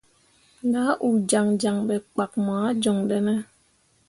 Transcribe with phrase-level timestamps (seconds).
[0.71, 3.33] Nah uu jaŋjaŋ ɓe kpak moah joŋ ɗene.